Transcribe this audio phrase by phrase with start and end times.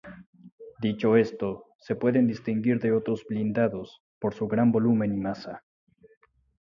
[0.81, 5.63] Dicho esto, se pueden distinguir de otros blindados por su gran volumen y masa.